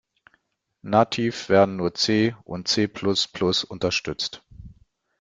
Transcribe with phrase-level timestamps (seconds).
[0.81, 4.41] Nativ werden nur C und C-plus-plus unterstützt.